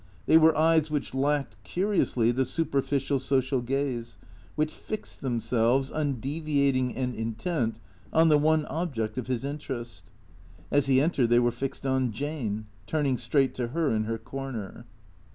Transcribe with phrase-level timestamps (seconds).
[0.25, 4.17] They were eyes which lacked, curiously, the superficial social gaze,
[4.55, 7.79] which fixed themselves, undeviating and intent,
[8.11, 10.05] on the one object of his interest.
[10.71, 14.87] As he entered they were fixed on Jane, turning straight to her in her corner.